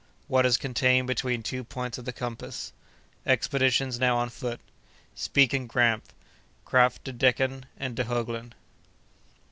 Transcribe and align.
—What 0.27 0.47
is 0.47 0.57
contained 0.57 1.05
between 1.05 1.43
two 1.43 1.63
Points 1.63 1.99
of 1.99 2.05
the 2.05 2.11
Compass.—Expeditions 2.11 3.99
now 3.99 4.17
on 4.17 4.29
foot.—Speke 4.29 5.53
and 5.53 5.69
Grant.—Krapf, 5.69 6.97
De 7.03 7.13
Decken, 7.13 7.65
and 7.77 7.95
De 7.95 8.05
Heuglin. 8.05 8.53